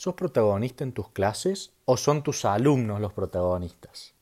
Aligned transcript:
¿Sos 0.00 0.14
protagonista 0.14 0.82
en 0.82 0.92
tus 0.92 1.10
clases 1.10 1.72
o 1.84 1.98
son 1.98 2.22
tus 2.22 2.46
alumnos 2.46 3.02
los 3.02 3.12
protagonistas? 3.12 4.14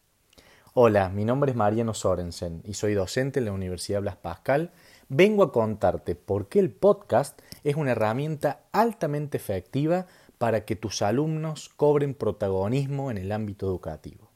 Hola, 0.74 1.08
mi 1.08 1.24
nombre 1.24 1.52
es 1.52 1.56
Mariano 1.56 1.94
Sorensen 1.94 2.62
y 2.64 2.74
soy 2.74 2.94
docente 2.94 3.38
en 3.38 3.44
la 3.44 3.52
Universidad 3.52 4.00
Blas 4.00 4.16
Pascal. 4.16 4.72
Vengo 5.08 5.44
a 5.44 5.52
contarte 5.52 6.16
por 6.16 6.48
qué 6.48 6.58
el 6.58 6.72
podcast 6.72 7.40
es 7.62 7.76
una 7.76 7.92
herramienta 7.92 8.62
altamente 8.72 9.36
efectiva 9.36 10.08
para 10.38 10.64
que 10.64 10.74
tus 10.74 11.00
alumnos 11.00 11.68
cobren 11.68 12.14
protagonismo 12.14 13.12
en 13.12 13.18
el 13.18 13.30
ámbito 13.30 13.66
educativo. 13.66 14.32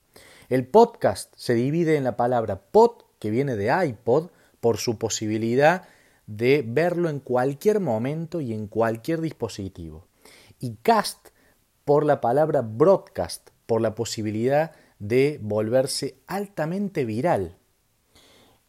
El 0.48 0.64
podcast 0.68 1.34
se 1.36 1.54
divide 1.54 1.96
en 1.96 2.04
la 2.04 2.16
palabra 2.16 2.60
pod, 2.70 3.02
que 3.18 3.30
viene 3.30 3.56
de 3.56 3.84
iPod, 3.84 4.30
por 4.60 4.76
su 4.76 4.96
posibilidad 4.96 5.88
de 6.28 6.64
verlo 6.64 7.08
en 7.08 7.18
cualquier 7.18 7.80
momento 7.80 8.40
y 8.40 8.54
en 8.54 8.68
cualquier 8.68 9.20
dispositivo. 9.20 10.06
Y 10.60 10.76
cast 10.84 11.31
por 11.84 12.04
la 12.04 12.20
palabra 12.20 12.62
broadcast, 12.62 13.50
por 13.66 13.80
la 13.80 13.94
posibilidad 13.94 14.72
de 14.98 15.38
volverse 15.42 16.16
altamente 16.26 17.04
viral. 17.04 17.56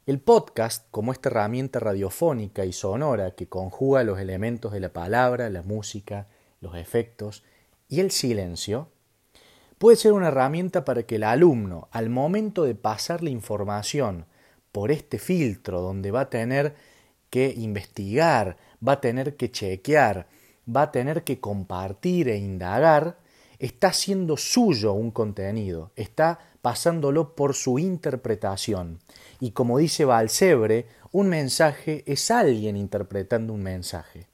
El 0.06 0.20
podcast, 0.20 0.88
como 0.92 1.14
esta 1.14 1.30
herramienta 1.30 1.80
radiofónica 1.80 2.66
y 2.66 2.74
sonora 2.74 3.32
que 3.32 3.48
conjuga 3.48 4.04
los 4.04 4.20
elementos 4.20 4.74
de 4.74 4.80
la 4.80 4.92
palabra, 4.92 5.50
la 5.50 5.62
música, 5.62 6.28
los 6.60 6.76
efectos 6.76 7.44
y 7.88 8.00
el 8.00 8.12
silencio, 8.12 8.90
puede 9.78 9.96
ser 9.96 10.14
una 10.14 10.30
herramienta 10.30 10.84
para 10.84 11.04
que 11.04 11.16
el 11.16 11.24
alumno, 11.24 11.88
al 11.92 12.10
momento 12.10 12.64
de 12.64 12.76
pasar 12.76 13.24
la 13.24 13.30
información 13.30 14.26
por 14.72 14.92
este 14.92 15.20
filtro 15.20 15.82
donde 15.82 16.12
va 16.12 16.22
a 16.22 16.30
tener 16.30 16.76
que 17.30 17.54
investigar, 17.56 18.58
va 18.86 18.94
a 18.94 19.02
tener 19.02 19.38
que 19.38 19.52
chequear, 19.52 20.28
va 20.68 20.84
a 20.84 20.92
tener 20.92 21.24
que 21.24 21.40
compartir 21.40 22.30
e 22.30 22.38
indagar, 22.38 23.18
está 23.60 23.88
haciendo 23.90 24.38
suyo 24.38 24.94
un 24.94 25.12
contenido, 25.12 25.92
está 25.96 26.40
pasándolo 26.62 27.36
por 27.36 27.54
su 27.54 27.80
interpretación. 27.80 29.00
Y 29.40 29.52
como 29.52 29.78
dice 29.78 30.06
Balsebre, 30.06 30.88
un 31.12 31.30
mensaje 31.30 32.04
es 32.08 32.32
alguien 32.32 32.78
interpretando 32.78 33.54
un 33.54 33.64
mensaje. 33.64 34.28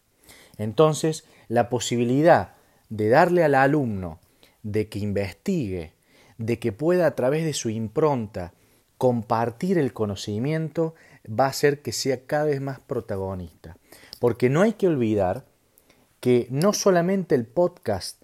Entonces, 0.57 1.25
la 1.47 1.69
posibilidad 1.69 2.53
de 2.89 3.09
darle 3.09 3.43
al 3.43 3.55
alumno 3.55 4.19
de 4.63 4.89
que 4.89 4.99
investigue, 4.99 5.93
de 6.37 6.59
que 6.59 6.71
pueda 6.71 7.07
a 7.07 7.15
través 7.15 7.43
de 7.45 7.53
su 7.53 7.69
impronta 7.69 8.53
compartir 8.97 9.77
el 9.77 9.93
conocimiento, 9.93 10.93
va 11.27 11.45
a 11.45 11.49
hacer 11.49 11.81
que 11.81 11.91
sea 11.91 12.25
cada 12.25 12.45
vez 12.45 12.61
más 12.61 12.79
protagonista. 12.79 13.77
Porque 14.19 14.49
no 14.49 14.61
hay 14.61 14.73
que 14.73 14.87
olvidar 14.87 15.45
que 16.19 16.47
no 16.49 16.73
solamente 16.73 17.35
el 17.35 17.45
podcast 17.45 18.21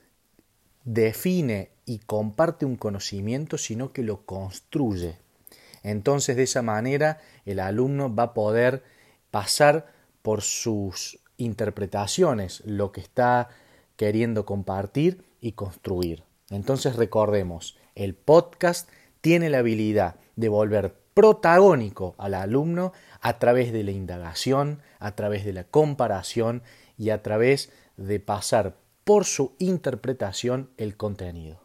define 0.84 1.72
y 1.86 2.00
comparte 2.00 2.66
un 2.66 2.76
conocimiento, 2.76 3.58
sino 3.58 3.94
que 3.94 4.04
lo 4.04 4.26
construye. 4.26 5.18
Entonces, 5.84 6.36
de 6.36 6.44
esa 6.44 6.62
manera, 6.62 7.20
el 7.46 7.60
alumno 7.60 8.14
va 8.14 8.24
a 8.24 8.34
poder 8.34 8.84
pasar 9.32 9.94
por 10.22 10.42
sus 10.42 11.20
interpretaciones 11.38 12.64
lo 12.66 12.92
que 12.92 13.02
está 13.02 13.50
queriendo 13.96 14.46
compartir 14.46 15.24
y 15.42 15.54
construir. 15.54 16.24
Entonces, 16.50 16.96
recordemos, 16.96 17.78
el 17.94 18.16
podcast 18.16 18.90
tiene 19.22 19.50
la 19.50 19.60
habilidad 19.60 20.16
de 20.36 20.50
volver 20.50 20.96
protagónico 21.14 22.14
al 22.18 22.34
alumno 22.34 22.92
a 23.22 23.40
través 23.40 23.72
de 23.72 23.84
la 23.84 23.92
indagación, 23.92 24.82
a 25.00 25.16
través 25.16 25.46
de 25.46 25.54
la 25.54 25.64
comparación 25.64 26.62
y 26.98 27.10
a 27.10 27.24
través 27.24 27.70
de 27.70 27.85
pasar 28.20 28.78
por 29.04 29.26
su 29.26 29.56
interpretación 29.60 30.72
el 30.78 30.98
contenido. 30.98 31.65